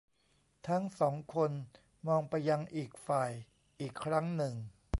[0.67, 1.51] ทั้งสองคน
[2.07, 3.31] มองไปยังอีกฝ่าย
[3.79, 4.53] อีกครั้งหนึ่ง